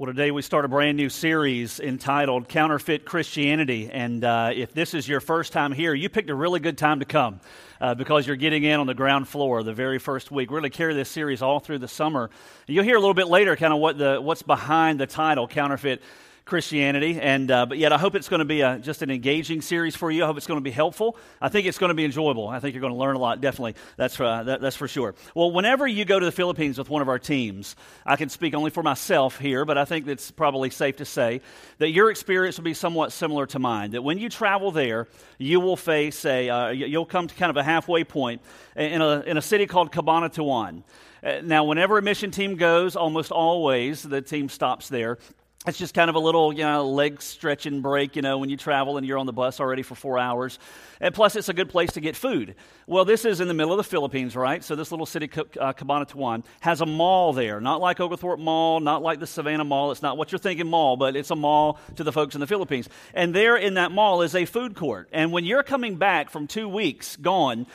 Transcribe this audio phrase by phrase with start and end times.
[0.00, 3.90] Well, today we start a brand new series entitled Counterfeit Christianity.
[3.92, 7.00] And uh, if this is your first time here, you picked a really good time
[7.00, 7.38] to come
[7.82, 10.50] uh, because you're getting in on the ground floor the very first week.
[10.50, 12.30] We're going to carry this series all through the summer.
[12.66, 16.00] You'll hear a little bit later kind of what the, what's behind the title, Counterfeit
[16.44, 17.20] Christianity.
[17.20, 19.94] And, uh, but yet, I hope it's going to be a, just an engaging series
[19.94, 20.24] for you.
[20.24, 21.16] I hope it's going to be helpful.
[21.40, 22.48] I think it's going to be enjoyable.
[22.48, 23.76] I think you're going to learn a lot, definitely.
[23.96, 25.14] That's, uh, that, that's for sure.
[25.34, 28.54] Well, whenever you go to the Philippines with one of our teams, I can speak
[28.54, 31.40] only for myself here, but I think it's probably safe to say
[31.78, 33.92] that your experience will be somewhat similar to mine.
[33.92, 35.06] That when you travel there,
[35.38, 38.42] you will face a, uh, you'll come to kind of a halfway point
[38.76, 40.82] in a, in a city called Cabanatuan.
[41.22, 45.18] Uh, now, whenever a mission team goes, almost always the team stops there
[45.66, 48.56] it's just kind of a little, you know, leg stretching break, you know, when you
[48.56, 50.58] travel and you're on the bus already for four hours.
[51.02, 52.54] And plus, it's a good place to get food.
[52.86, 54.64] Well, this is in the middle of the Philippines, right?
[54.64, 57.60] So this little city, uh, Cabanatuan, has a mall there.
[57.60, 59.92] Not like Oglethorpe Mall, not like the Savannah Mall.
[59.92, 62.46] It's not what you're thinking mall, but it's a mall to the folks in the
[62.46, 62.88] Philippines.
[63.12, 65.10] And there in that mall is a food court.
[65.12, 67.66] And when you're coming back from two weeks gone,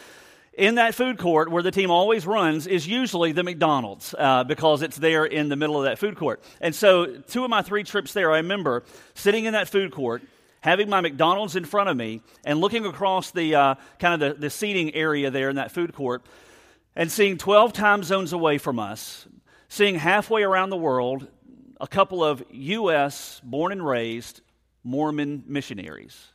[0.58, 4.81] in that food court where the team always runs is usually the McDonald's uh, because
[4.81, 6.42] it's there in the middle of that food court.
[6.62, 10.23] And so, two of my three trips there, I remember sitting in that food court,
[10.62, 14.42] having my McDonald's in front of me, and looking across the uh, kind of the,
[14.42, 16.25] the seating area there in that food court,
[16.95, 19.28] and seeing 12 time zones away from us,
[19.67, 21.28] seeing halfway around the world
[21.81, 23.42] a couple of U.S.
[23.44, 24.40] born and raised
[24.84, 26.31] Mormon missionaries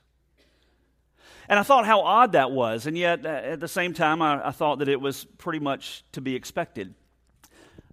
[1.51, 2.87] and I thought how odd that was.
[2.87, 6.05] And yet, uh, at the same time, I, I thought that it was pretty much
[6.13, 6.95] to be expected.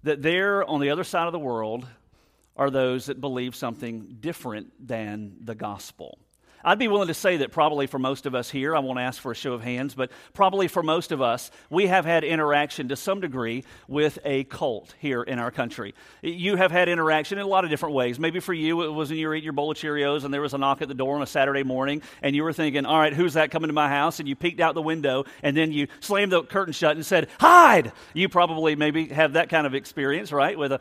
[0.03, 1.87] That there on the other side of the world
[2.55, 6.19] are those that believe something different than the gospel.
[6.63, 9.21] I'd be willing to say that probably for most of us here, I won't ask
[9.21, 12.89] for a show of hands, but probably for most of us, we have had interaction
[12.89, 15.93] to some degree with a cult here in our country.
[16.21, 18.19] You have had interaction in a lot of different ways.
[18.19, 20.41] Maybe for you, it was when you were eating your bowl of Cheerios and there
[20.41, 22.99] was a knock at the door on a Saturday morning and you were thinking, all
[22.99, 24.19] right, who's that coming to my house?
[24.19, 27.27] And you peeked out the window and then you slammed the curtain shut and said,
[27.39, 27.91] hide!
[28.13, 30.57] You probably maybe have that kind of experience, right?
[30.57, 30.79] With a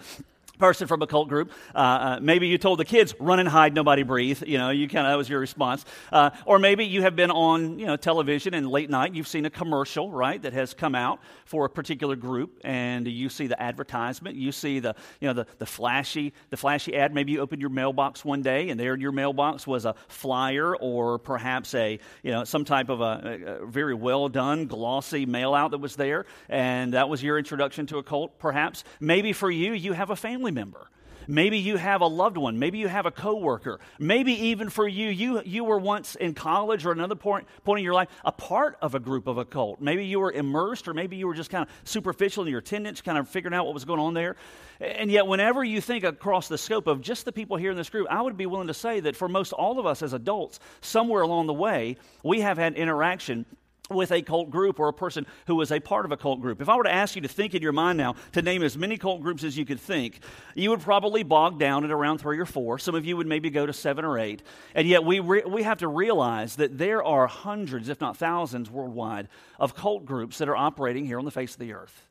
[0.59, 1.51] person from a cult group.
[1.75, 4.43] Uh, uh, maybe you told the kids, run and hide, nobody breathe.
[4.47, 5.85] You know, you kind of, that was your response.
[6.13, 9.47] Uh, or maybe you have been on, you know, television and late night, you've seen
[9.47, 13.61] a commercial, right, that has come out for a particular group, and you see the
[13.63, 17.15] advertisement, you see the, you know, the, the flashy, the flashy ad.
[17.15, 20.77] Maybe you opened your mailbox one day, and there in your mailbox was a flyer
[20.77, 25.55] or perhaps a, you know, some type of a, a very well done, glossy mail
[25.55, 28.85] out that was there, and that was your introduction to a cult, perhaps.
[29.01, 30.91] Maybe for you, you have a family family member.
[31.29, 32.61] Maybe you have a loved one.
[32.61, 33.81] Maybe you have a coworker.
[33.99, 37.85] Maybe even for you, you, you were once in college or another point, point in
[37.85, 39.81] your life a part of a group of a cult.
[39.81, 43.01] Maybe you were immersed or maybe you were just kind of superficial in your attendance,
[43.01, 44.37] kind of figuring out what was going on there.
[44.79, 47.91] And yet, whenever you think across the scope of just the people here in this
[47.91, 50.61] group, I would be willing to say that for most all of us as adults,
[50.81, 53.47] somewhere along the way, we have had interaction
[53.91, 56.61] with a cult group or a person who was a part of a cult group.
[56.61, 58.77] If I were to ask you to think in your mind now to name as
[58.77, 60.21] many cult groups as you could think,
[60.55, 62.79] you would probably bog down at around three or four.
[62.79, 64.43] Some of you would maybe go to seven or eight.
[64.75, 68.71] And yet we, re- we have to realize that there are hundreds, if not thousands
[68.71, 72.07] worldwide, of cult groups that are operating here on the face of the earth.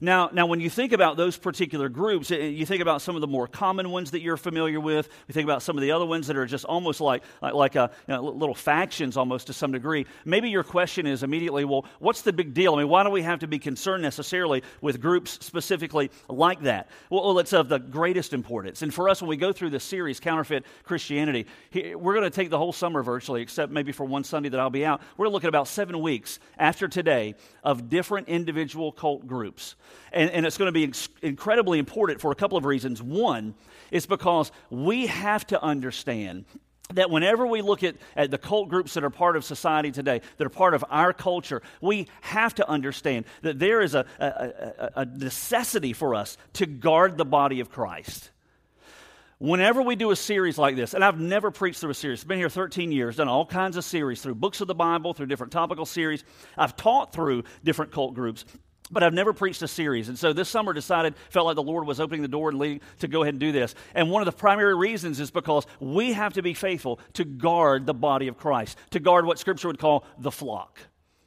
[0.00, 3.20] Now, now, when you think about those particular groups, eh, you think about some of
[3.20, 5.08] the more common ones that you're familiar with.
[5.28, 7.76] You think about some of the other ones that are just almost like, like, like
[7.76, 10.06] a, you know, little factions almost to some degree.
[10.24, 12.74] Maybe your question is immediately, well, what's the big deal?
[12.74, 16.88] I mean, why do we have to be concerned necessarily with groups specifically like that?
[17.10, 18.82] Well, it's of the greatest importance.
[18.82, 22.50] And for us, when we go through this series, Counterfeit Christianity, we're going to take
[22.50, 25.00] the whole summer virtually, except maybe for one Sunday that I'll be out.
[25.16, 29.73] We're going to look at about seven weeks after today of different individual cult groups.
[30.12, 30.92] And, and it's going to be
[31.22, 33.02] incredibly important for a couple of reasons.
[33.02, 33.54] One
[33.90, 36.44] is because we have to understand
[36.92, 40.20] that whenever we look at, at the cult groups that are part of society today,
[40.36, 44.26] that are part of our culture, we have to understand that there is a, a,
[44.26, 48.30] a, a necessity for us to guard the body of Christ.
[49.38, 52.28] Whenever we do a series like this, and I've never preached through a series, I've
[52.28, 55.26] been here 13 years, done all kinds of series through books of the Bible, through
[55.26, 56.22] different topical series.
[56.56, 58.44] I've taught through different cult groups
[58.90, 60.08] but I've never preached a series.
[60.08, 62.80] And so this summer decided, felt like the Lord was opening the door and leading
[63.00, 63.74] to go ahead and do this.
[63.94, 67.86] And one of the primary reasons is because we have to be faithful to guard
[67.86, 70.78] the body of Christ, to guard what Scripture would call the flock.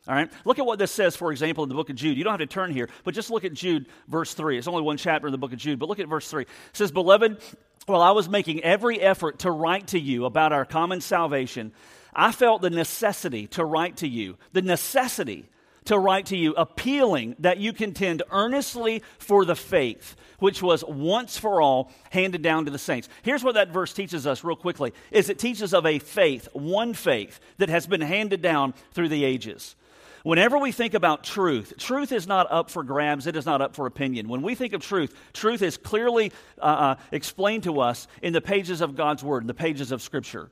[0.07, 0.31] All right?
[0.45, 2.17] Look at what this says, for example, in the book of Jude.
[2.17, 4.57] You don't have to turn here, but just look at Jude, verse 3.
[4.57, 6.43] It's only one chapter in the book of Jude, but look at verse 3.
[6.43, 7.41] It says, Beloved,
[7.87, 11.73] while I was making every effort to write to you about our common salvation,
[12.13, 14.37] I felt the necessity to write to you.
[14.53, 15.49] The necessity
[15.87, 21.37] to write to you, appealing that you contend earnestly for the faith which was once
[21.37, 23.09] for all handed down to the saints.
[23.23, 26.93] Here's what that verse teaches us real quickly is it teaches of a faith, one
[26.93, 29.75] faith that has been handed down through the ages.
[30.23, 33.75] Whenever we think about truth, truth is not up for grabs, it is not up
[33.75, 34.27] for opinion.
[34.27, 38.41] When we think of truth, truth is clearly uh, uh, explained to us in the
[38.41, 40.49] pages of God's Word, in the pages of Scripture.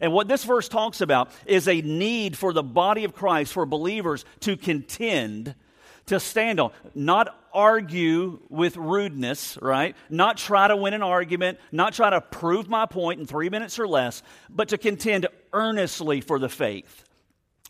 [0.00, 3.66] And what this verse talks about is a need for the body of Christ, for
[3.66, 5.54] believers to contend,
[6.06, 9.96] to stand on, not argue with rudeness, right?
[10.10, 13.78] Not try to win an argument, not try to prove my point in three minutes
[13.78, 17.05] or less, but to contend earnestly for the faith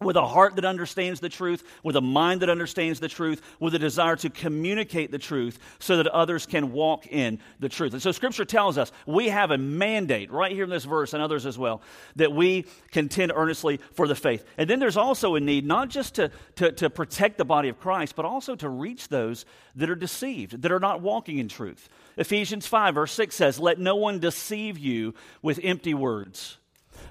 [0.01, 3.75] with a heart that understands the truth, with a mind that understands the truth, with
[3.75, 7.95] a desire to communicate the truth so that others can walk in the truth.
[7.95, 11.23] And so Scripture tells us we have a mandate right here in this verse and
[11.23, 11.81] others as well
[12.17, 14.45] that we contend earnestly for the faith.
[14.59, 17.81] And then there's also a need not just to, to, to protect the body of
[17.81, 19.47] Christ, but also to reach those
[19.77, 21.89] that are deceived, that are not walking in truth.
[22.19, 26.59] Ephesians 5, verse 6 says, Let no one deceive you with empty words.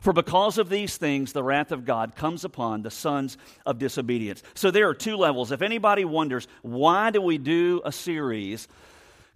[0.06, 4.44] For because of these things, the wrath of God comes upon the sons of disobedience.
[4.54, 5.52] So there are two levels.
[5.52, 8.68] If anybody wonders, why do we do a series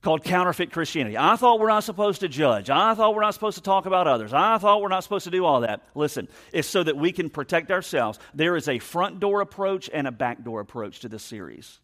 [0.04, 1.18] called Counterfeit Christianity?
[1.18, 2.70] I thought we're not supposed to judge.
[2.70, 4.32] I thought we're not supposed to talk about others.
[4.32, 5.82] I thought we're not supposed to do all that.
[5.96, 8.20] Listen, it's so that we can protect ourselves.
[8.36, 11.80] There is a front door approach and a back door approach to this series.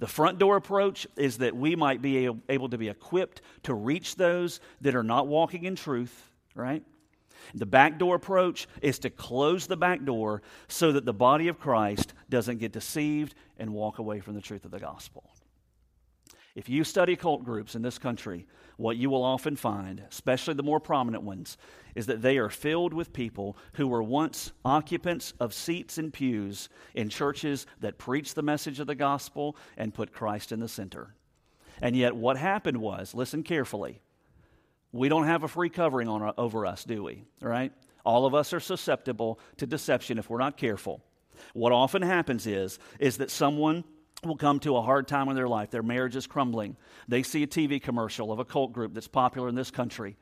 [0.00, 4.16] The front door approach is that we might be able to be equipped to reach
[4.16, 6.82] those that are not walking in truth, right?
[7.54, 12.14] The backdoor approach is to close the back door so that the body of Christ
[12.28, 15.30] doesn't get deceived and walk away from the truth of the gospel.
[16.54, 18.46] If you study cult groups in this country,
[18.78, 21.58] what you will often find, especially the more prominent ones,
[21.94, 26.70] is that they are filled with people who were once occupants of seats and pews
[26.94, 31.14] in churches that preached the message of the gospel and put Christ in the center.
[31.82, 34.00] And yet, what happened was, listen carefully,
[34.96, 37.24] we don't have a free covering on, over us, do we?
[37.40, 37.72] Right?
[38.04, 41.02] All of us are susceptible to deception if we're not careful.
[41.52, 43.84] What often happens is, is that someone
[44.24, 45.70] will come to a hard time in their life.
[45.70, 46.76] Their marriage is crumbling.
[47.08, 50.16] They see a TV commercial of a cult group that's popular in this country.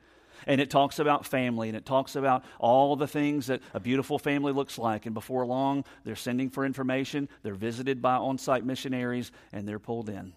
[0.47, 4.19] And it talks about family and it talks about all the things that a beautiful
[4.19, 5.05] family looks like.
[5.05, 9.79] And before long, they're sending for information, they're visited by on site missionaries, and they're
[9.79, 10.33] pulled in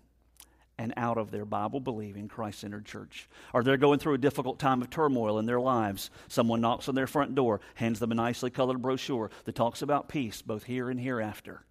[0.79, 3.29] and out of their Bible believing, Christ centered church.
[3.53, 6.11] Or they're going through a difficult time of turmoil in their lives.
[6.29, 10.09] Someone knocks on their front door, hands them a nicely colored brochure that talks about
[10.09, 11.63] peace, both here and hereafter.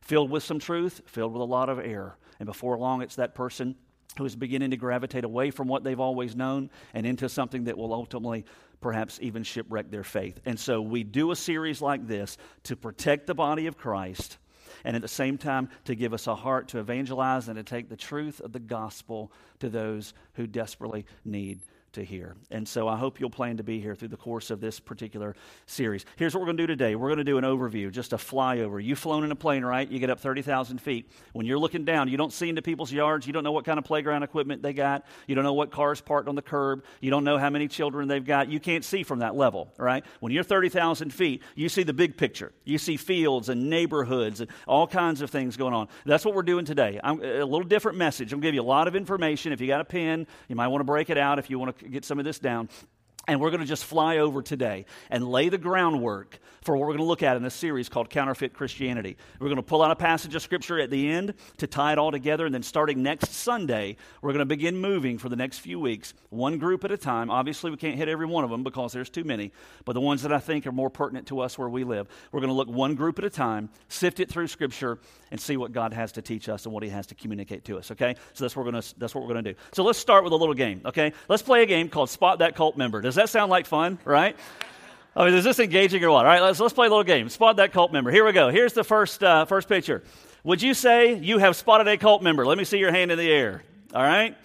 [0.00, 2.16] Filled with some truth, filled with a lot of error.
[2.38, 3.76] And before long, it's that person
[4.18, 7.78] who is beginning to gravitate away from what they've always known and into something that
[7.78, 8.44] will ultimately
[8.80, 10.40] perhaps even shipwreck their faith.
[10.44, 14.38] And so we do a series like this to protect the body of Christ
[14.84, 17.88] and at the same time to give us a heart to evangelize and to take
[17.88, 21.60] the truth of the gospel to those who desperately need
[21.92, 22.36] to hear.
[22.50, 25.34] And so I hope you'll plan to be here through the course of this particular
[25.66, 26.04] series.
[26.16, 28.16] Here's what we're going to do today we're going to do an overview, just a
[28.16, 28.82] flyover.
[28.82, 29.88] You've flown in a plane, right?
[29.88, 31.10] You get up 30,000 feet.
[31.32, 33.26] When you're looking down, you don't see into people's yards.
[33.26, 35.04] You don't know what kind of playground equipment they got.
[35.26, 36.84] You don't know what cars parked on the curb.
[37.00, 38.48] You don't know how many children they've got.
[38.48, 40.04] You can't see from that level, right?
[40.20, 42.52] When you're 30,000 feet, you see the big picture.
[42.64, 45.88] You see fields and neighborhoods and all kinds of things going on.
[46.04, 47.00] That's what we're doing today.
[47.02, 48.32] I'm, a little different message.
[48.32, 49.52] I'm going to give you a lot of information.
[49.52, 51.78] If you got a pen, you might want to break it out if you want
[51.78, 52.68] to get some of this down.
[53.28, 56.94] And we're going to just fly over today and lay the groundwork for what we're
[56.94, 59.16] going to look at in this series called Counterfeit Christianity.
[59.38, 61.98] We're going to pull out a passage of Scripture at the end to tie it
[61.98, 62.46] all together.
[62.46, 66.14] And then starting next Sunday, we're going to begin moving for the next few weeks,
[66.30, 67.30] one group at a time.
[67.30, 69.52] Obviously, we can't hit every one of them because there's too many.
[69.84, 72.40] But the ones that I think are more pertinent to us where we live, we're
[72.40, 74.98] going to look one group at a time, sift it through Scripture,
[75.30, 77.78] and see what God has to teach us and what He has to communicate to
[77.78, 77.90] us.
[77.92, 78.16] Okay?
[78.34, 79.58] So that's what we're going to, that's what we're going to do.
[79.72, 80.80] So let's start with a little game.
[80.84, 81.12] Okay?
[81.28, 83.00] Let's play a game called Spot That Cult Member.
[83.00, 84.36] Does that sound like fun, right?
[85.14, 86.24] I mean, is this engaging or what?
[86.24, 87.28] All right, let's, let's play a little game.
[87.28, 88.10] Spot that cult member.
[88.10, 88.48] Here we go.
[88.48, 90.02] Here's the first, uh, first picture.
[90.44, 92.46] Would you say you have spotted a cult member?
[92.46, 93.62] Let me see your hand in the air.
[93.94, 94.36] All right?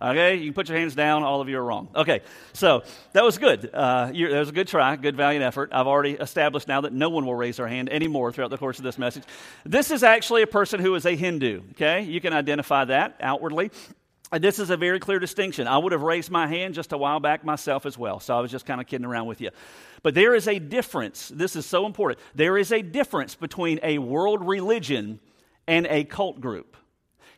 [0.00, 1.22] Okay, you can put your hands down.
[1.22, 1.88] All of you are wrong.
[1.94, 2.22] Okay,
[2.54, 3.70] so that was good.
[3.72, 5.70] Uh, that was a good try, good valiant effort.
[5.72, 8.78] I've already established now that no one will raise their hand anymore throughout the course
[8.78, 9.22] of this message.
[9.64, 11.62] This is actually a person who is a Hindu.
[11.72, 13.70] Okay, you can identify that outwardly.
[14.32, 15.68] Uh, this is a very clear distinction.
[15.68, 18.18] I would have raised my hand just a while back myself as well.
[18.18, 19.50] So I was just kind of kidding around with you.
[20.02, 21.28] But there is a difference.
[21.28, 22.18] This is so important.
[22.34, 25.20] There is a difference between a world religion
[25.66, 26.78] and a cult group.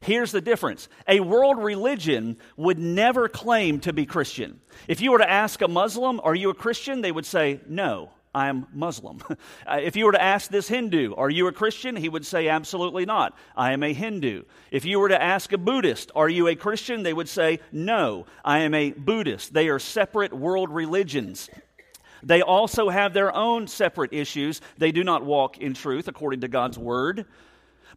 [0.00, 4.60] Here's the difference a world religion would never claim to be Christian.
[4.86, 7.00] If you were to ask a Muslim, Are you a Christian?
[7.00, 8.10] they would say, No.
[8.34, 9.20] I am Muslim.
[9.66, 11.96] Uh, if you were to ask this Hindu, Are you a Christian?
[11.96, 13.36] he would say, Absolutely not.
[13.56, 14.42] I am a Hindu.
[14.70, 17.02] If you were to ask a Buddhist, Are you a Christian?
[17.02, 19.54] they would say, No, I am a Buddhist.
[19.54, 21.48] They are separate world religions.
[22.22, 24.60] They also have their own separate issues.
[24.78, 27.26] They do not walk in truth according to God's word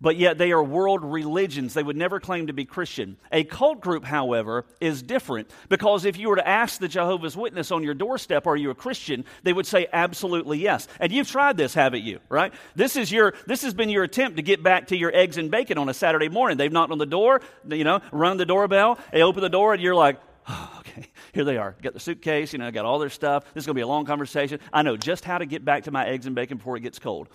[0.02, 1.74] but yet they are world religions.
[1.74, 3.18] They would never claim to be Christian.
[3.32, 7.72] A cult group, however, is different because if you were to ask the Jehovah's Witness
[7.72, 9.26] on your doorstep, Are you a Christian?
[9.44, 10.88] they would say, Absolutely yes.
[11.00, 12.20] And you've tried this, haven't you?
[12.30, 12.54] Right?
[12.76, 15.52] This, is your, this has been your attempt to get back to your eggs and
[15.52, 16.58] bacon on a Saturday morning.
[16.58, 19.82] They've knocked on the door, you know, rung the doorbell, they open the door, and
[19.82, 21.76] you're like, Oh, okay, here they are.
[21.82, 23.44] Got the suitcase, you know, got all their stuff.
[23.54, 24.60] This is going to be a long conversation.
[24.72, 27.00] I know just how to get back to my eggs and bacon before it gets
[27.00, 27.28] cold.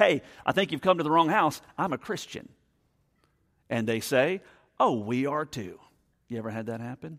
[0.00, 1.60] Hey, I think you've come to the wrong house.
[1.76, 2.48] I'm a Christian.
[3.68, 4.40] And they say,
[4.78, 5.78] Oh, we are too.
[6.26, 7.18] You ever had that happen?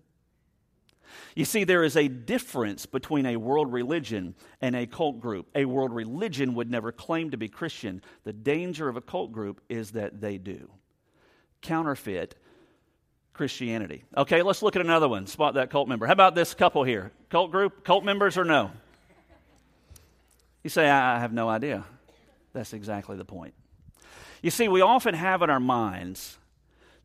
[1.35, 5.47] You see, there is a difference between a world religion and a cult group.
[5.53, 8.01] A world religion would never claim to be Christian.
[8.23, 10.71] The danger of a cult group is that they do.
[11.61, 12.33] Counterfeit
[13.33, 14.05] Christianity.
[14.17, 15.27] Okay, let's look at another one.
[15.27, 16.07] Spot that cult member.
[16.07, 17.11] How about this couple here?
[17.29, 18.71] Cult group, cult members or no?
[20.63, 21.85] You say, I have no idea.
[22.53, 23.53] That's exactly the point.
[24.41, 26.37] You see, we often have in our minds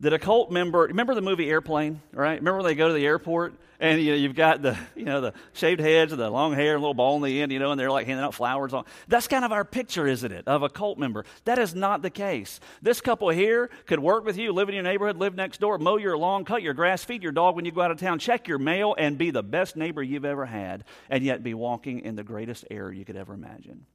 [0.01, 2.39] that a cult member, remember the movie Airplane, right?
[2.39, 5.21] Remember when they go to the airport and you know, you've got the, you know,
[5.21, 7.71] the shaved heads and the long hair and little ball in the end, you know,
[7.71, 8.85] and they're like handing out flowers on.
[9.09, 11.25] That's kind of our picture, isn't it, of a cult member.
[11.45, 12.61] That is not the case.
[12.83, 15.97] This couple here could work with you, live in your neighborhood, live next door, mow
[15.97, 18.49] your lawn, cut your grass, feed your dog when you go out of town, check
[18.49, 22.17] your mail, and be the best neighbor you've ever had, and yet be walking in
[22.17, 23.87] the greatest error you could ever imagine.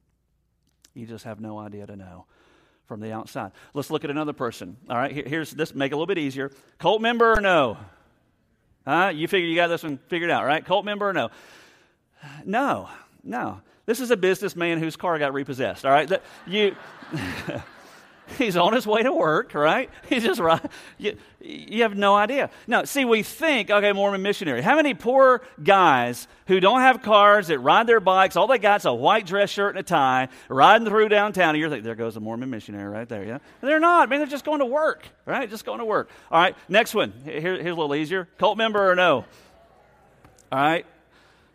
[0.94, 2.26] You just have no idea to know
[2.86, 3.52] from the outside.
[3.74, 4.76] Let's look at another person.
[4.90, 6.50] All right, here's this, make it a little bit easier.
[6.78, 7.78] Cult member or no?
[8.86, 9.12] Huh?
[9.14, 10.64] You figure you got this one figured out, right?
[10.64, 11.30] Cult member or no?
[12.44, 12.88] No,
[13.24, 13.60] no.
[13.86, 16.08] This is a businessman whose car got repossessed, all right?
[16.08, 16.76] That, you.
[18.38, 19.90] He's on his way to work, right?
[20.08, 20.64] He's just right.
[20.98, 22.50] You, you have no idea.
[22.66, 24.62] Now, see, we think, okay, Mormon missionary.
[24.62, 28.84] How many poor guys who don't have cars that ride their bikes, all they got's
[28.84, 32.16] a white dress shirt and a tie, riding through downtown, and you're like, there goes
[32.16, 33.38] a Mormon missionary right there, yeah?
[33.60, 34.08] They're not.
[34.08, 35.48] I mean, they're just going to work, right?
[35.48, 36.10] Just going to work.
[36.30, 37.12] All right, next one.
[37.24, 38.28] Here, here's a little easier.
[38.38, 39.24] Cult member or no?
[40.50, 40.86] All right,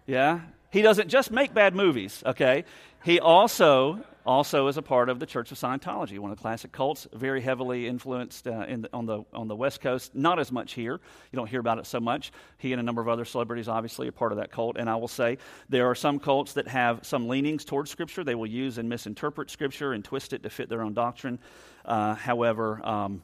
[0.06, 0.42] yeah?
[0.78, 2.64] He doesn't just make bad movies, okay?
[3.04, 6.72] He also also is a part of the Church of Scientology, one of the classic
[6.72, 10.14] cults, very heavily influenced uh, the, on, the, on the West Coast.
[10.14, 11.00] Not as much here.
[11.32, 12.32] You don't hear about it so much.
[12.60, 14.78] He and a number of other celebrities, obviously, are part of that cult.
[14.78, 18.24] And I will say there are some cults that have some leanings towards Scripture.
[18.24, 21.40] They will use and misinterpret Scripture and twist it to fit their own doctrine.
[21.86, 23.24] Uh, however, um,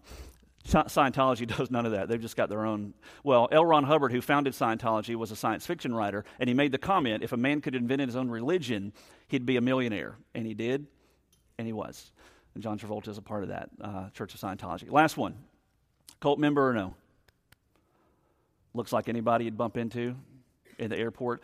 [0.65, 2.07] Scientology does none of that.
[2.07, 2.93] They've just got their own.
[3.23, 3.65] Well, L.
[3.65, 7.23] Ron Hubbard, who founded Scientology, was a science fiction writer, and he made the comment
[7.23, 8.93] if a man could invent his own religion,
[9.27, 10.15] he'd be a millionaire.
[10.33, 10.87] And he did.
[11.57, 12.11] And he was.
[12.53, 14.91] And John Travolta is a part of that uh, Church of Scientology.
[14.91, 15.35] Last one
[16.19, 16.95] cult member or no?
[18.73, 20.15] Looks like anybody you'd bump into
[20.79, 21.43] in the airport.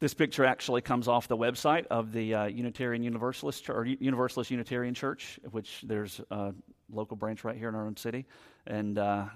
[0.00, 4.94] This picture actually comes off the website of the uh, Unitarian Universalist or Universalist Unitarian
[4.94, 6.54] Church, which there's a
[6.92, 8.26] local branch right here in our own city,
[8.66, 9.26] and uh,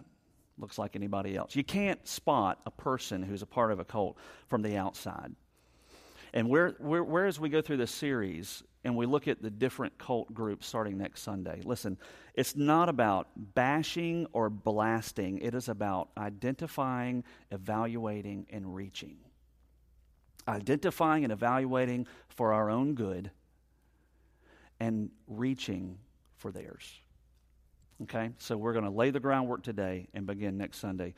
[0.58, 1.56] looks like anybody else.
[1.56, 4.16] You can't spot a person who's a part of a cult
[4.48, 5.34] from the outside.
[6.34, 9.50] And where, where, where as we go through this series, and we look at the
[9.50, 11.60] different cult groups starting next Sunday.
[11.64, 11.96] Listen,
[12.34, 19.18] it's not about bashing or blasting, it is about identifying, evaluating, and reaching.
[20.48, 23.30] Identifying and evaluating for our own good
[24.80, 25.98] and reaching
[26.36, 27.01] for theirs.
[28.02, 28.30] Okay?
[28.38, 31.14] So we're going to lay the groundwork today and begin next Sunday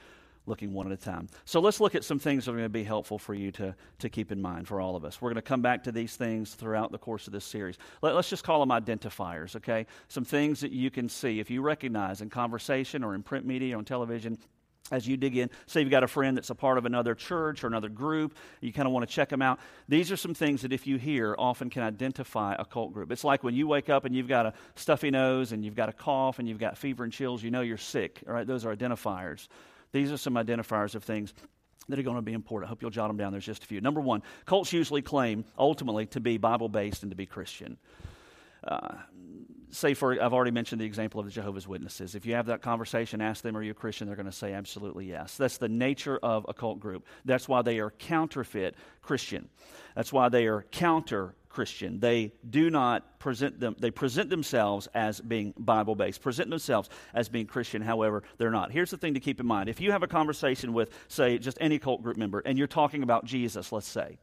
[0.47, 1.29] looking one at a time.
[1.45, 3.75] So let's look at some things that are going to be helpful for you to,
[4.01, 5.21] to keep in mind for all of us.
[5.21, 7.79] We're going to come back to these things throughout the course of this series.
[8.03, 9.87] Let, us just call them identifiers, okay?
[10.09, 13.75] Some things that you can see if you recognize in conversation or in print media,
[13.75, 14.39] or on television,
[14.91, 17.65] as you dig in, say you've got a friend that's a part of another church
[17.65, 19.59] or another group, you kind of want to check them out.
[19.89, 23.11] These are some things that, if you hear, often can identify a cult group.
[23.11, 25.89] It's like when you wake up and you've got a stuffy nose and you've got
[25.89, 28.23] a cough and you've got fever and chills, you know you're sick.
[28.29, 29.49] All right, those are identifiers.
[29.93, 31.33] These are some identifiers of things
[31.89, 32.69] that are going to be important.
[32.69, 33.33] I hope you'll jot them down.
[33.33, 33.81] There's just a few.
[33.81, 37.79] Number one, cults usually claim ultimately to be Bible based and to be Christian.
[38.67, 38.97] Uh,
[39.71, 42.15] say for I've already mentioned the example of the Jehovah's Witnesses.
[42.15, 44.53] If you have that conversation, ask them, "Are you a Christian?" They're going to say,
[44.53, 47.07] "Absolutely yes." That's the nature of a cult group.
[47.25, 49.49] That's why they are counterfeit Christian.
[49.95, 52.01] That's why they are counter Christian.
[52.01, 57.29] They do not present them, they present themselves as being Bible based, present themselves as
[57.29, 58.73] being Christian, however, they're not.
[58.73, 59.69] Here's the thing to keep in mind.
[59.69, 63.05] If you have a conversation with, say, just any cult group member, and you're talking
[63.05, 64.19] about Jesus, let's say,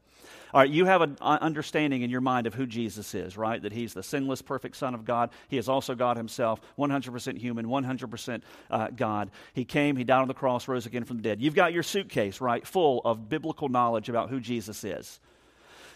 [0.53, 3.62] all right, you have an understanding in your mind of who Jesus is, right?
[3.62, 5.29] That he's the sinless, perfect Son of God.
[5.48, 9.31] He is also God himself, 100% human, 100% uh, God.
[9.53, 11.41] He came, he died on the cross, rose again from the dead.
[11.41, 15.20] You've got your suitcase, right, full of biblical knowledge about who Jesus is.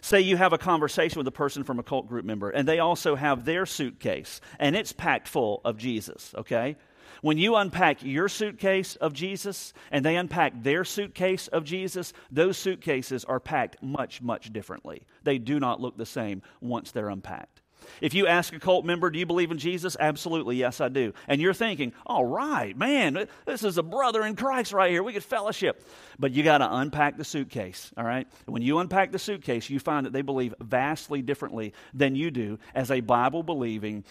[0.01, 2.79] Say you have a conversation with a person from a cult group member, and they
[2.79, 6.75] also have their suitcase, and it's packed full of Jesus, okay?
[7.21, 12.57] When you unpack your suitcase of Jesus and they unpack their suitcase of Jesus, those
[12.57, 15.03] suitcases are packed much, much differently.
[15.23, 17.61] They do not look the same once they're unpacked.
[18.01, 19.95] If you ask a cult member, Do you believe in Jesus?
[19.99, 21.13] Absolutely, yes, I do.
[21.27, 25.03] And you're thinking, All right, man, this is a brother in Christ right here.
[25.03, 25.87] We could fellowship.
[26.19, 28.27] But you got to unpack the suitcase, all right?
[28.45, 32.59] When you unpack the suitcase, you find that they believe vastly differently than you do
[32.73, 34.03] as a Bible believing,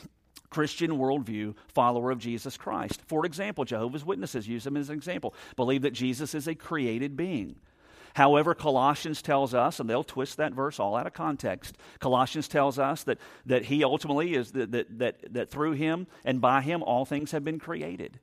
[0.54, 3.02] Christian worldview follower of Jesus Christ.
[3.08, 7.16] For example, Jehovah's Witnesses use them as an example, believe that Jesus is a created
[7.16, 7.56] being.
[8.14, 11.76] However, Colossians tells us, and they'll twist that verse all out of context.
[11.99, 16.40] Colossians tells us that, that he ultimately is that, that, that, that through him and
[16.40, 18.20] by him all things have been created.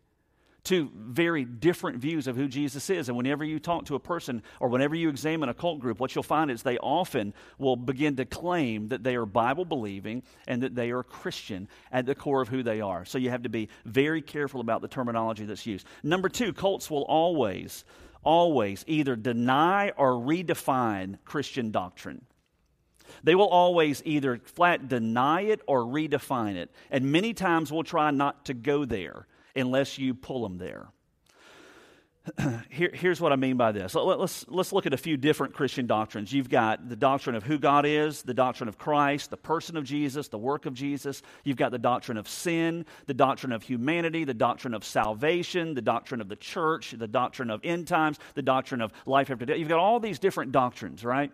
[0.64, 3.10] Two very different views of who Jesus is.
[3.10, 6.14] And whenever you talk to a person or whenever you examine a cult group, what
[6.14, 10.62] you'll find is they often will begin to claim that they are Bible believing and
[10.62, 13.06] that they are Christian at the core of who they are.
[13.06, 15.88] So you have to be very careful about the terminology that's used.
[16.04, 17.84] Number two, cults will always
[18.24, 22.24] always either deny or redefine Christian doctrine.
[23.24, 26.72] They will always either flat deny it or redefine it.
[26.90, 30.90] And many times we'll try not to go there unless you pull them there.
[32.70, 33.96] Here, here's what I mean by this.
[33.96, 36.32] Let, us let's look at a few different Christian doctrines.
[36.32, 39.86] You've got the doctrine of who God is, the doctrine of Christ, the person of
[39.86, 41.24] Jesus, the work of Jesus.
[41.44, 45.82] You've got the doctrine of sin, the doctrine of humanity, the doctrine of salvation, the
[45.82, 49.58] doctrine of the church, the doctrine of end times, the doctrine of life after death.
[49.58, 51.32] You've got all these different doctrines, right?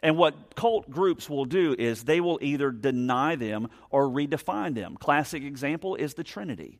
[0.00, 4.96] And what cult groups will do is they will either deny them or redefine them.
[4.96, 6.78] Classic example is the Trinity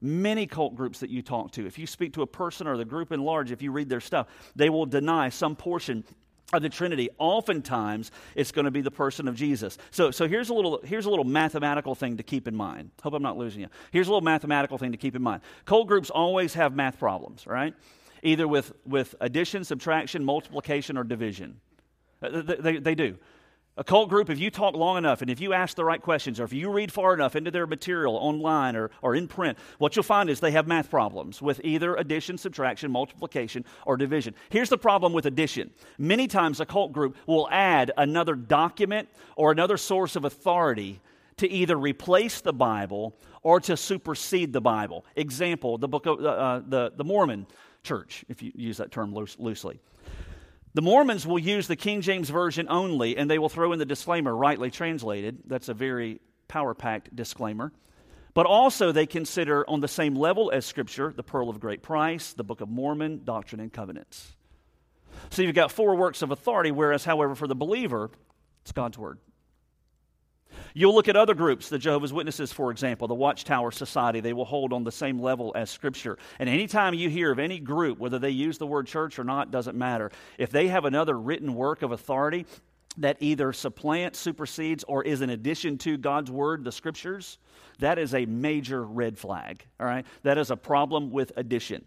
[0.00, 2.84] many cult groups that you talk to, if you speak to a person or the
[2.84, 6.04] group in large, if you read their stuff, they will deny some portion
[6.52, 7.08] of the Trinity.
[7.18, 9.78] Oftentimes, it's going to be the person of Jesus.
[9.90, 12.90] So, so here's, a little, here's a little mathematical thing to keep in mind.
[13.02, 13.68] Hope I'm not losing you.
[13.90, 15.42] Here's a little mathematical thing to keep in mind.
[15.64, 17.74] Cult groups always have math problems, right?
[18.22, 21.60] Either with, with addition, subtraction, multiplication, or division.
[22.22, 23.18] Uh, they, they, they do.
[23.78, 26.40] A cult group, if you talk long enough and if you ask the right questions
[26.40, 29.94] or if you read far enough into their material online or, or in print, what
[29.94, 34.34] you'll find is they have math problems with either addition, subtraction, multiplication, or division.
[34.48, 39.52] Here's the problem with addition many times a cult group will add another document or
[39.52, 40.98] another source of authority
[41.36, 45.04] to either replace the Bible or to supersede the Bible.
[45.16, 47.46] Example, the book of uh, uh the, the Mormon
[47.82, 49.78] church, if you use that term loose, loosely.
[50.76, 53.86] The Mormons will use the King James Version only, and they will throw in the
[53.86, 55.38] disclaimer, rightly translated.
[55.46, 57.72] That's a very power packed disclaimer.
[58.34, 62.34] But also, they consider on the same level as Scripture the Pearl of Great Price,
[62.34, 64.36] the Book of Mormon, Doctrine and Covenants.
[65.30, 68.10] So you've got four works of authority, whereas, however, for the believer,
[68.60, 69.18] it's God's Word.
[70.74, 74.44] You'll look at other groups, the Jehovah's Witnesses, for example, the Watchtower Society, they will
[74.44, 76.18] hold on the same level as Scripture.
[76.38, 79.50] And anytime you hear of any group, whether they use the word church or not,
[79.50, 80.10] doesn't matter.
[80.38, 82.46] If they have another written work of authority
[82.98, 87.38] that either supplants, supersedes, or is in addition to God's Word, the Scriptures,
[87.78, 89.66] that is a major red flag.
[89.78, 90.06] All right?
[90.22, 91.84] That is a problem with addition.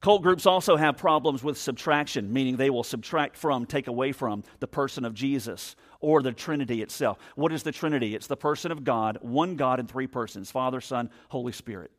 [0.00, 4.44] Cult groups also have problems with subtraction, meaning they will subtract from, take away from
[4.60, 7.18] the person of Jesus or the Trinity itself.
[7.34, 8.14] What is the Trinity?
[8.14, 11.90] It's the person of God, one God in three persons Father, Son, Holy Spirit.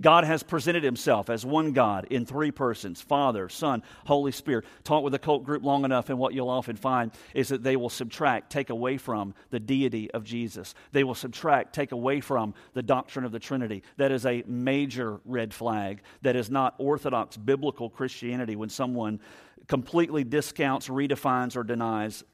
[0.00, 4.64] God has presented himself as one God in three persons Father, Son, Holy Spirit.
[4.82, 7.76] Talk with a cult group long enough, and what you'll often find is that they
[7.76, 10.74] will subtract, take away from the deity of Jesus.
[10.92, 13.82] They will subtract, take away from the doctrine of the Trinity.
[13.96, 16.02] That is a major red flag.
[16.22, 19.20] That is not orthodox biblical Christianity when someone
[19.66, 22.24] completely discounts, redefines, or denies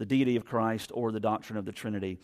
[0.00, 2.16] the deity of Christ or the doctrine of the Trinity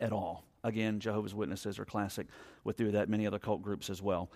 [0.00, 0.42] at all.
[0.64, 2.26] Again, Jehovah's Witnesses are classic
[2.64, 4.30] with through that many other cult groups as well.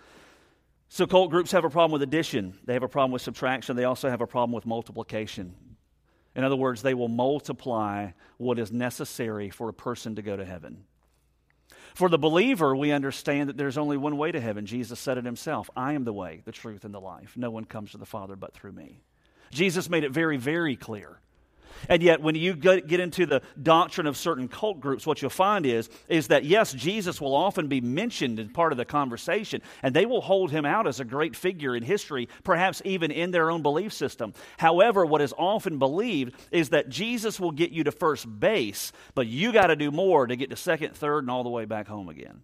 [0.87, 2.53] So cult groups have a problem with addition.
[2.65, 3.75] They have a problem with subtraction.
[3.75, 5.55] They also have a problem with multiplication.
[6.35, 10.45] In other words, they will multiply what is necessary for a person to go to
[10.45, 10.83] heaven.
[11.95, 14.67] For the believer, we understand that there's only one way to heaven.
[14.67, 17.33] Jesus said it himself I am the way, the truth, and the life.
[17.35, 19.01] No one comes to the Father but through me.
[19.49, 21.19] Jesus made it very, very clear
[21.87, 25.65] And yet, when you get into the doctrine of certain cult groups, what you'll find
[25.65, 29.95] is, is that yes, Jesus will often be mentioned in part of the conversation, and
[29.95, 33.49] they will hold him out as a great figure in history, perhaps even in their
[33.51, 34.33] own belief system.
[34.57, 39.27] However, what is often believed is that Jesus will get you to first base, but
[39.27, 41.87] you got to do more to get to second, third, and all the way back
[41.87, 42.41] home again.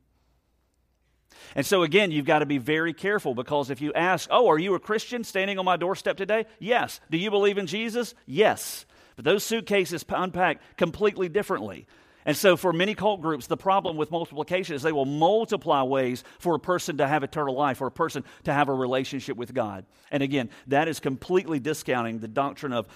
[1.56, 4.58] And so, again, you've got to be very careful because if you ask, Oh, are
[4.58, 6.46] you a Christian standing on my doorstep today?
[6.60, 7.00] Yes.
[7.12, 8.16] Do you believe in Jesus?
[8.26, 8.86] Yes.
[9.16, 11.88] But those suitcases unpack completely differently.
[12.26, 16.24] And so, for many cult groups, the problem with multiplication is they will multiply ways
[16.40, 19.54] for a person to have eternal life or a person to have a relationship with
[19.54, 19.86] God.
[20.12, 22.88] And again, that is completely discounting the doctrine of,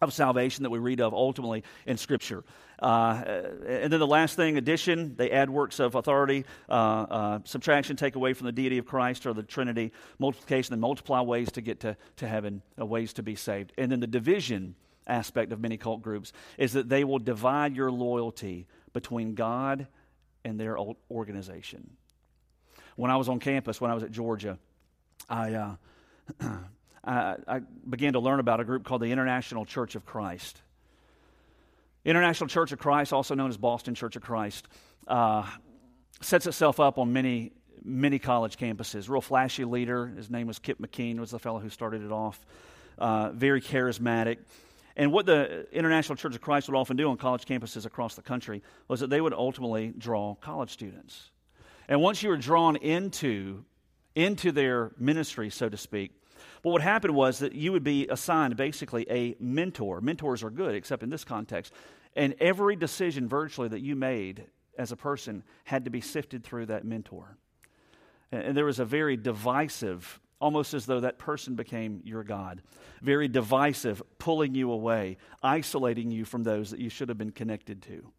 [0.00, 2.44] of salvation that we read of ultimately in Scripture.
[2.78, 3.22] Uh,
[3.66, 6.44] and then the last thing, addition, they add works of authority.
[6.68, 9.92] Uh, uh, subtraction, take away from the deity of Christ or the Trinity.
[10.20, 13.72] Multiplication, they multiply ways to get to, to heaven, uh, ways to be saved.
[13.76, 17.90] And then the division aspect of many cult groups is that they will divide your
[17.90, 19.86] loyalty between God
[20.44, 20.76] and their
[21.10, 21.96] organization.
[22.96, 24.58] When I was on campus, when I was at Georgia,
[25.28, 25.74] I, uh,
[27.04, 30.60] I, I began to learn about a group called the International Church of Christ.
[32.04, 34.66] International Church of Christ, also known as Boston Church of Christ,
[35.06, 35.46] uh,
[36.20, 37.52] sets itself up on many,
[37.84, 39.08] many college campuses.
[39.08, 40.08] Real flashy leader.
[40.08, 42.44] His name was Kip McKean, was the fellow who started it off.
[42.98, 44.38] Uh, very charismatic.
[44.96, 48.22] And what the International Church of Christ would often do on college campuses across the
[48.22, 51.30] country was that they would ultimately draw college students.
[51.88, 53.64] And once you were drawn into,
[54.14, 56.12] into their ministry, so to speak,
[56.62, 60.00] what would happen was that you would be assigned basically a mentor.
[60.00, 61.72] Mentors are good, except in this context.
[62.14, 64.46] And every decision virtually that you made
[64.78, 67.36] as a person had to be sifted through that mentor.
[68.30, 72.62] And there was a very divisive almost as though that person became your God.
[73.00, 77.80] Very divisive, pulling you away, isolating you from those that you should have been connected
[77.82, 78.10] to.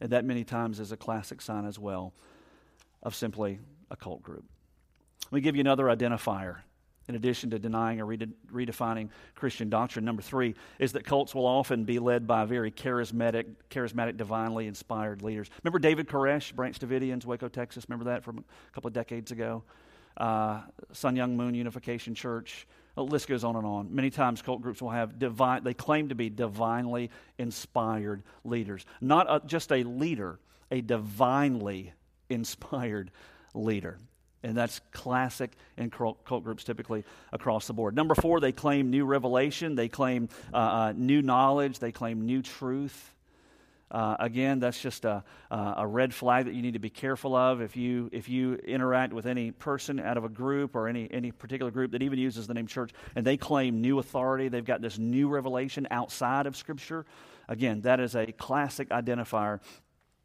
[0.00, 2.14] And that many times is a classic sign as well
[3.02, 3.58] of simply
[3.90, 4.44] a cult group.
[5.26, 6.60] Let me give you another identifier.
[7.08, 11.84] In addition to denying or redefining Christian doctrine, number three is that cults will often
[11.84, 15.50] be led by very charismatic, charismatic, divinely inspired leaders.
[15.62, 17.84] Remember David Koresh, Branch Davidians, Waco, Texas?
[17.88, 19.64] Remember that from a couple of decades ago?
[20.16, 20.60] Uh,
[20.92, 22.66] Sun Myung Moon Unification Church.
[22.94, 23.94] The list goes on and on.
[23.94, 28.84] Many times, cult groups will have divine, they claim to be divinely inspired leaders.
[29.00, 30.38] Not a, just a leader,
[30.70, 31.92] a divinely
[32.28, 33.10] inspired
[33.54, 33.98] leader.
[34.42, 37.94] And that's classic in cult groups typically across the board.
[37.94, 42.42] Number four, they claim new revelation, they claim uh, uh, new knowledge, they claim new
[42.42, 43.11] truth.
[43.92, 47.60] Uh, again, that's just a, a red flag that you need to be careful of.
[47.60, 51.30] If you, if you interact with any person out of a group or any, any
[51.30, 54.80] particular group that even uses the name church and they claim new authority, they've got
[54.80, 57.04] this new revelation outside of Scripture,
[57.48, 59.60] again, that is a classic identifier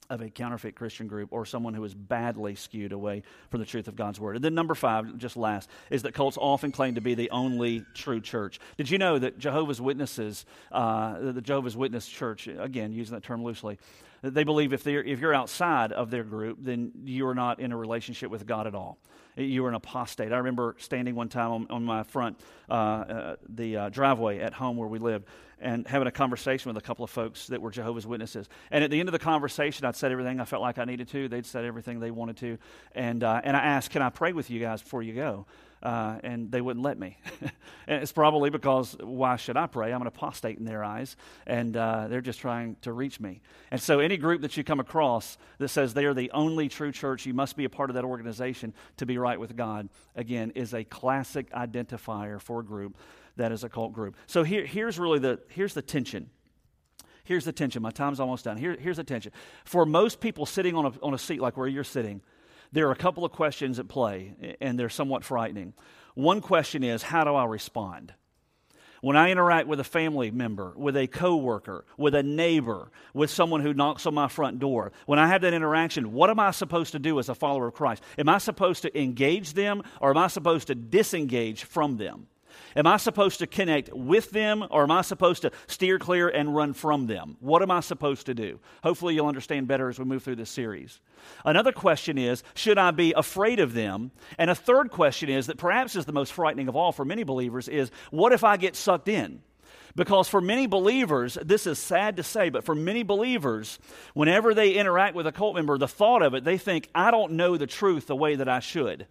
[0.09, 3.87] of a counterfeit Christian group or someone who is badly skewed away from the truth
[3.87, 4.35] of God's word.
[4.35, 7.83] And then number five, just last, is that cults often claim to be the only
[7.93, 8.59] true church.
[8.77, 13.43] Did you know that Jehovah's Witnesses, uh, the Jehovah's Witness church, again, using that term
[13.43, 13.77] loosely,
[14.21, 17.77] they believe if, if you're outside of their group, then you are not in a
[17.77, 18.97] relationship with God at all.
[19.37, 20.31] You were an apostate.
[20.33, 24.53] I remember standing one time on, on my front, uh, uh, the uh, driveway at
[24.53, 25.25] home where we lived,
[25.59, 28.49] and having a conversation with a couple of folks that were Jehovah's Witnesses.
[28.71, 31.07] And at the end of the conversation, I'd said everything I felt like I needed
[31.09, 31.27] to.
[31.27, 32.57] They'd said everything they wanted to.
[32.93, 35.45] And, uh, and I asked, Can I pray with you guys before you go?
[35.83, 37.17] Uh, and they wouldn't let me.
[37.87, 39.93] and it's probably because why should I pray?
[39.93, 43.41] I'm an apostate in their eyes, and uh, they're just trying to reach me.
[43.69, 46.91] And so, any group that you come across that says they are the only true
[46.91, 50.51] church, you must be a part of that organization to be right with God, again,
[50.55, 52.97] is a classic identifier for a group
[53.35, 54.15] that is a cult group.
[54.25, 56.31] So here, here's really the here's the tension.
[57.23, 57.81] Here's the tension.
[57.81, 58.55] My time's almost done.
[58.55, 59.33] Here, here's the tension.
[59.65, 62.21] For most people sitting on a, on a seat like where you're sitting,
[62.71, 65.73] there are a couple of questions at play, and they're somewhat frightening.
[66.15, 68.13] One question is, how do I respond?
[69.01, 73.61] When I interact with a family member, with a coworker, with a neighbor, with someone
[73.61, 76.93] who knocks on my front door, when I have that interaction, what am I supposed
[76.93, 78.01] to do as a follower of Christ?
[78.17, 82.27] Am I supposed to engage them or am I supposed to disengage from them?
[82.77, 86.55] Am I supposed to connect with them or am I supposed to steer clear and
[86.55, 87.35] run from them?
[87.39, 88.59] What am I supposed to do?
[88.83, 91.01] Hopefully, you'll understand better as we move through this series.
[91.43, 94.11] Another question is Should I be afraid of them?
[94.37, 97.23] And a third question is that perhaps is the most frightening of all for many
[97.23, 99.41] believers is What if I get sucked in?
[99.95, 103.79] Because for many believers, this is sad to say, but for many believers,
[104.13, 107.31] whenever they interact with a cult member, the thought of it, they think, I don't
[107.31, 109.07] know the truth the way that I should.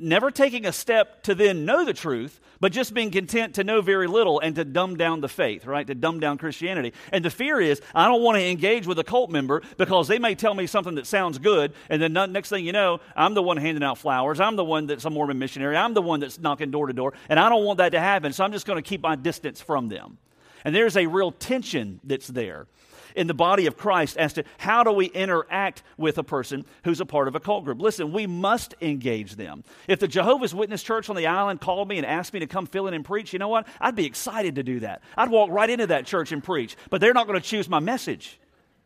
[0.00, 3.80] Never taking a step to then know the truth, but just being content to know
[3.80, 5.86] very little and to dumb down the faith, right?
[5.86, 6.92] To dumb down Christianity.
[7.10, 10.18] And the fear is, I don't want to engage with a cult member because they
[10.18, 13.42] may tell me something that sounds good, and then next thing you know, I'm the
[13.42, 14.40] one handing out flowers.
[14.40, 15.76] I'm the one that's a Mormon missionary.
[15.76, 18.32] I'm the one that's knocking door to door, and I don't want that to happen,
[18.32, 20.18] so I'm just going to keep my distance from them.
[20.64, 22.66] And there's a real tension that's there
[23.14, 27.00] in the body of Christ as to how do we interact with a person who's
[27.00, 27.80] a part of a cult group.
[27.80, 29.64] Listen, we must engage them.
[29.88, 32.66] If the Jehovah's Witness Church on the island called me and asked me to come
[32.66, 33.66] fill in and preach, you know what?
[33.80, 35.02] I'd be excited to do that.
[35.16, 37.80] I'd walk right into that church and preach, but they're not going to choose my
[37.80, 38.38] message,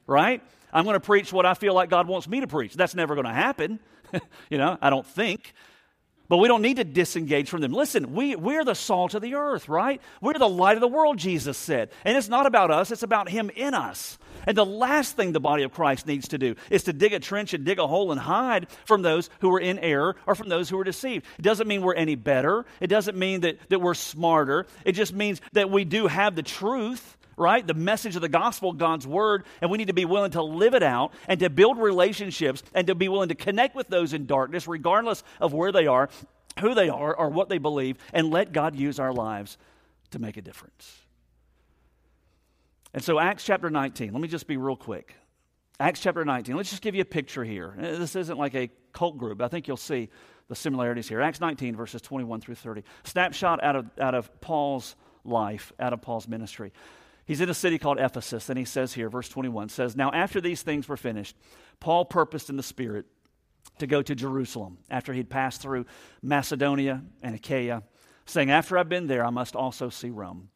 [0.07, 0.43] right?
[0.73, 2.75] I'm going to preach what I feel like God wants me to preach.
[2.75, 3.79] That's never going to happen.
[4.51, 5.55] you know, I don't think.
[6.29, 7.73] But we don't need to disengage from them.
[7.73, 10.01] Listen, we, we're the salt of the earth, right?
[10.21, 11.91] We're the light of the world, Jesus said.
[12.05, 14.19] And it's not about us, it's about Him in us.
[14.47, 17.19] And the last thing the body of Christ needs to do is to dig a
[17.19, 20.49] trench and dig a hole and hide from those who are in error or from
[20.49, 21.27] those who are deceived.
[21.39, 24.67] It doesn't mean we're any better, it doesn't mean that, that we're smarter.
[24.85, 27.67] It just means that we do have the truth right?
[27.67, 30.75] The message of the gospel, God's word, and we need to be willing to live
[30.75, 34.27] it out and to build relationships and to be willing to connect with those in
[34.27, 36.09] darkness, regardless of where they are,
[36.61, 39.59] who they are, or what they believe, and let God use our lives
[40.11, 41.01] to make a difference.
[42.95, 45.15] And so, Acts chapter 19, let me just be real quick.
[45.79, 47.75] Acts chapter 19, let's just give you a picture here.
[47.79, 49.43] Uh, this isn't like a cult group.
[49.43, 50.09] I think you'll see
[50.49, 51.21] the similarities here.
[51.21, 52.85] Acts 19, verses 21 through 30.
[53.05, 56.73] Snapshot out of, out of Paul's life, out of Paul's ministry.
[57.27, 60.41] He's in a city called Ephesus, and he says here, verse 21 says, Now after
[60.41, 61.37] these things were finished,
[61.81, 63.07] Paul purposed in the Spirit
[63.79, 65.87] to go to Jerusalem after he'd passed through
[66.23, 67.83] Macedonia and Achaia,
[68.27, 70.51] saying, After I've been there, I must also see Rome.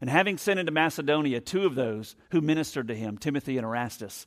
[0.00, 4.26] And having sent into Macedonia two of those who ministered to him, Timothy and Erastus,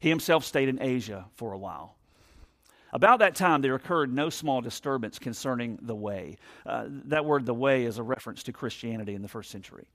[0.00, 1.96] he himself stayed in Asia for a while.
[2.92, 6.38] About that time, there occurred no small disturbance concerning the way.
[6.66, 9.86] Uh, that word, the way, is a reference to Christianity in the first century.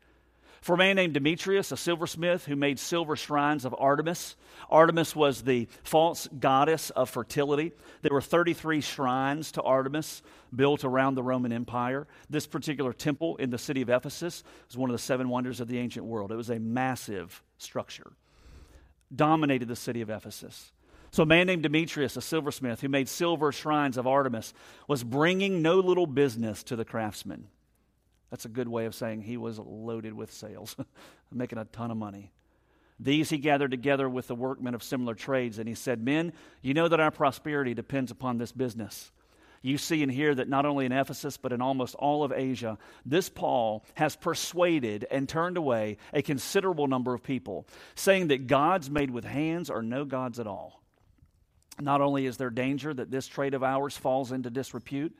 [0.62, 4.36] For a man named Demetrius, a silversmith who made silver shrines of Artemis.
[4.70, 7.72] Artemis was the false goddess of fertility.
[8.02, 10.24] There were 33 shrines to Artemis
[10.56, 12.08] built around the Roman Empire.
[12.30, 15.68] This particular temple in the city of Ephesus was one of the seven wonders of
[15.68, 16.32] the ancient world.
[16.32, 18.14] It was a massive structure,
[19.14, 20.72] dominated the city of Ephesus.
[21.12, 24.54] So, a man named Demetrius, a silversmith who made silver shrines of Artemis,
[24.88, 27.48] was bringing no little business to the craftsmen.
[28.36, 30.76] That's a good way of saying he was loaded with sales,
[31.32, 32.34] making a ton of money.
[33.00, 36.74] These he gathered together with the workmen of similar trades, and he said, Men, you
[36.74, 39.14] know that our prosperity depends upon this business.
[39.62, 42.78] You see and hear that not only in Ephesus, but in almost all of Asia,
[43.06, 48.90] this Paul has persuaded and turned away a considerable number of people, saying that gods
[48.90, 50.84] made with hands are no gods at all.
[51.80, 55.16] Not only is there danger that this trade of ours falls into disrepute,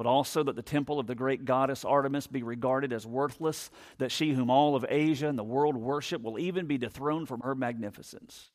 [0.00, 4.10] but also that the temple of the great goddess Artemis be regarded as worthless, that
[4.10, 7.54] she whom all of Asia and the world worship will even be dethroned from her
[7.54, 8.50] magnificence.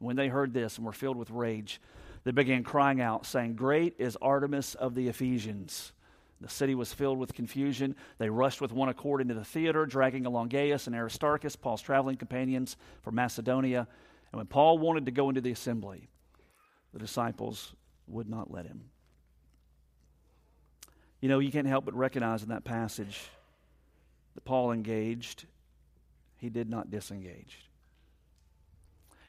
[0.00, 1.80] When they heard this and were filled with rage,
[2.24, 5.94] they began crying out, saying, Great is Artemis of the Ephesians.
[6.42, 7.96] The city was filled with confusion.
[8.18, 12.18] They rushed with one accord into the theater, dragging along Gaius and Aristarchus, Paul's traveling
[12.18, 13.88] companions from Macedonia.
[14.30, 16.10] And when Paul wanted to go into the assembly,
[16.92, 17.74] the disciples
[18.06, 18.90] would not let him.
[21.26, 23.20] You know, you can't help but recognize in that passage
[24.36, 25.44] that Paul engaged,
[26.36, 27.68] he did not disengage.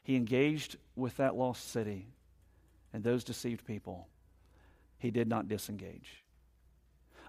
[0.04, 2.06] He engaged with that lost city
[2.92, 4.06] and those deceived people.
[5.00, 6.22] He did not disengage.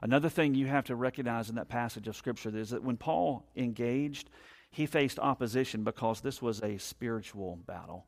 [0.03, 3.43] Another thing you have to recognize in that passage of Scripture is that when Paul
[3.55, 4.29] engaged,
[4.69, 8.05] he faced opposition because this was a spiritual battle.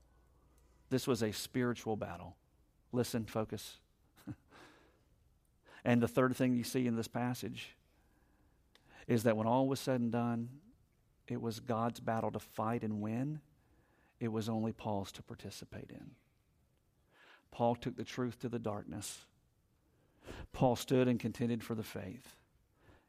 [0.92, 2.36] This was a spiritual battle.
[2.92, 3.80] Listen, focus.
[5.84, 7.76] And the third thing you see in this passage
[9.08, 10.50] is that when all was said and done,
[11.28, 13.42] it was God's battle to fight and win.
[14.20, 16.12] It was only Paul's to participate in.
[17.52, 19.26] Paul took the truth to the darkness.
[20.54, 22.36] Paul stood and contended for the faith.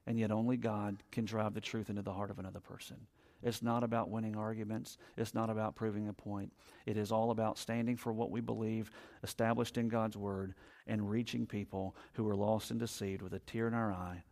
[0.07, 3.07] And yet, only God can drive the truth into the heart of another person.
[3.43, 4.99] It's not about winning arguments.
[5.17, 6.53] It's not about proving a point.
[6.87, 8.91] It is all about standing for what we believe,
[9.23, 10.55] established in God's Word,
[10.87, 14.23] and reaching people who are lost and deceived with a tear in our eye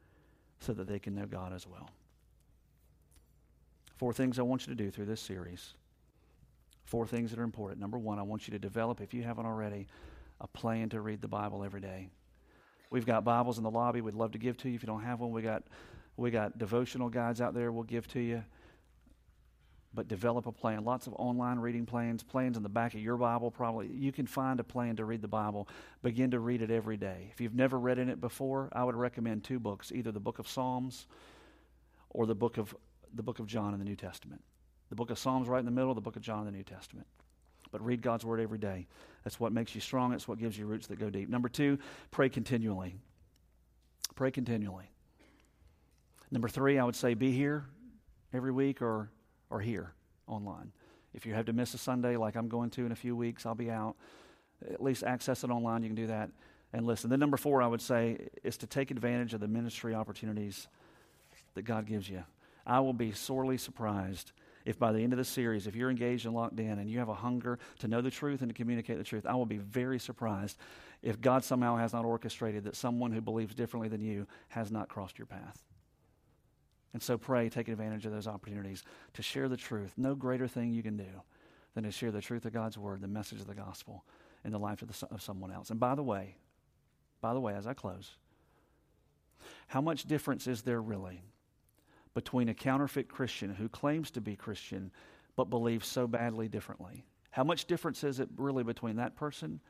[0.60, 1.90] so that they can know God as well.
[3.96, 5.74] Four things I want you to do through this series.
[6.84, 7.80] Four things that are important.
[7.80, 9.86] Number one, I want you to develop, if you haven't already,
[10.40, 12.08] a plan to read the Bible every day.
[12.90, 14.74] We've got Bibles in the lobby we'd love to give to you.
[14.74, 15.64] If you don't have one, we got
[16.16, 18.42] we got devotional guides out there we'll give to you.
[19.92, 20.84] But develop a plan.
[20.84, 23.88] Lots of online reading plans, plans in the back of your Bible, probably.
[23.88, 25.68] You can find a plan to read the Bible.
[26.02, 27.28] Begin to read it every day.
[27.32, 30.38] If you've never read in it before, I would recommend two books either the book
[30.38, 31.06] of Psalms
[32.10, 32.74] or the book of,
[33.14, 34.42] the book of John in the New Testament.
[34.90, 36.64] The book of Psalms right in the middle, the book of John in the New
[36.64, 37.06] Testament.
[37.72, 38.86] But read God's Word every day.
[39.24, 41.28] That's what makes you strong, it's what gives you roots that go deep.
[41.28, 41.78] Number two,
[42.10, 42.96] pray continually.
[44.14, 44.90] Pray continually.
[46.30, 47.64] Number three, I would say be here
[48.32, 49.10] every week or
[49.50, 49.92] or here
[50.26, 50.72] online.
[51.12, 53.44] If you have to miss a Sunday, like I'm going to in a few weeks,
[53.44, 53.96] I'll be out.
[54.70, 55.82] At least access it online.
[55.82, 56.30] You can do that
[56.72, 57.10] and listen.
[57.10, 60.68] Then, number four, I would say, is to take advantage of the ministry opportunities
[61.54, 62.22] that God gives you.
[62.66, 64.32] I will be sorely surprised
[64.64, 66.98] if by the end of the series, if you're engaged and locked in and you
[66.98, 69.56] have a hunger to know the truth and to communicate the truth, I will be
[69.56, 70.58] very surprised
[71.02, 74.88] if God somehow has not orchestrated that someone who believes differently than you has not
[74.88, 75.64] crossed your path.
[76.92, 78.82] And so pray, take advantage of those opportunities
[79.14, 79.92] to share the truth.
[79.96, 81.22] No greater thing you can do
[81.74, 84.04] than to share the truth of God's word, the message of the gospel
[84.44, 85.70] in the life of, the, of someone else.
[85.70, 86.36] And by the way,
[87.20, 88.16] by the way, as I close,
[89.68, 91.22] how much difference is there really
[92.14, 94.90] between a counterfeit Christian who claims to be Christian
[95.36, 97.04] but believes so badly differently?
[97.30, 99.60] How much difference is it really between that person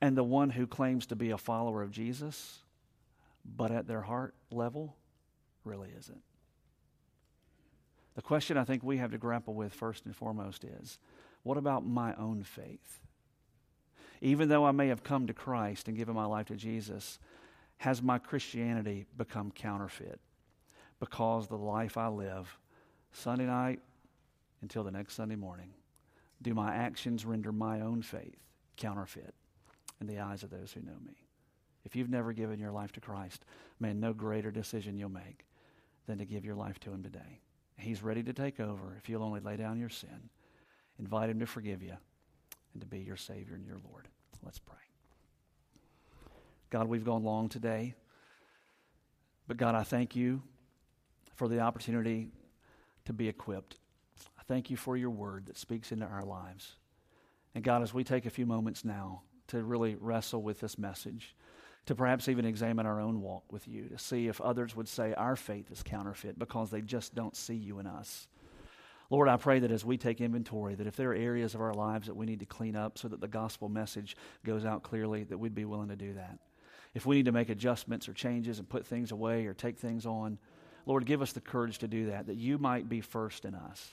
[0.00, 2.64] and the one who claims to be a follower of Jesus
[3.44, 4.96] but at their heart level
[5.64, 6.22] really isn't?
[8.14, 10.98] The question I think we have to grapple with first and foremost is
[11.42, 13.00] what about my own faith?
[14.20, 17.18] Even though I may have come to Christ and given my life to Jesus,
[17.78, 20.20] has my Christianity become counterfeit
[21.00, 22.56] because the life I live
[23.10, 23.80] Sunday night
[24.60, 25.70] until the next Sunday morning?
[26.40, 28.38] Do my actions render my own faith
[28.76, 29.34] counterfeit
[30.00, 31.14] in the eyes of those who know me?
[31.84, 33.44] If you've never given your life to Christ,
[33.80, 35.44] man, no greater decision you'll make
[36.06, 37.40] than to give your life to Him today.
[37.82, 40.30] He's ready to take over if you'll only lay down your sin,
[40.98, 41.96] invite Him to forgive you,
[42.72, 44.06] and to be your Savior and your Lord.
[44.44, 44.76] Let's pray.
[46.70, 47.94] God, we've gone long today,
[49.48, 50.42] but God, I thank you
[51.34, 52.28] for the opportunity
[53.04, 53.76] to be equipped.
[54.38, 56.76] I thank you for your word that speaks into our lives.
[57.54, 61.34] And God, as we take a few moments now to really wrestle with this message,
[61.86, 65.14] to perhaps even examine our own walk with you, to see if others would say
[65.14, 68.28] our faith is counterfeit because they just don't see you in us.
[69.10, 71.74] Lord, I pray that as we take inventory, that if there are areas of our
[71.74, 75.24] lives that we need to clean up so that the gospel message goes out clearly,
[75.24, 76.38] that we'd be willing to do that.
[76.94, 80.06] If we need to make adjustments or changes and put things away or take things
[80.06, 80.38] on,
[80.86, 83.90] Lord, give us the courage to do that, that you might be first in us.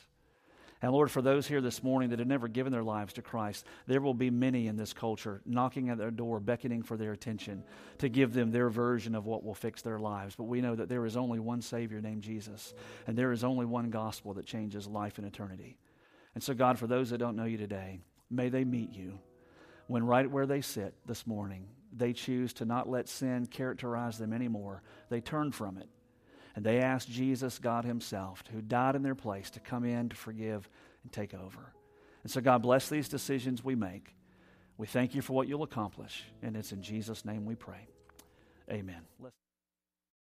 [0.81, 3.65] And Lord, for those here this morning that have never given their lives to Christ,
[3.85, 7.63] there will be many in this culture knocking at their door, beckoning for their attention
[7.97, 10.35] to give them their version of what will fix their lives.
[10.35, 12.73] But we know that there is only one Savior named Jesus,
[13.07, 15.77] and there is only one gospel that changes life and eternity.
[16.33, 19.19] And so, God, for those that don't know you today, may they meet you
[19.87, 24.31] when right where they sit this morning, they choose to not let sin characterize them
[24.31, 24.81] anymore.
[25.09, 25.89] They turn from it
[26.59, 30.15] and they asked Jesus, God Himself, who died in their place, to come in to
[30.17, 30.69] forgive
[31.03, 31.71] and take over.
[32.21, 34.13] And so, God, bless these decisions we make.
[34.77, 36.25] We thank you for what you'll accomplish.
[36.43, 37.87] And it's in Jesus' name we pray.
[38.69, 39.03] Amen.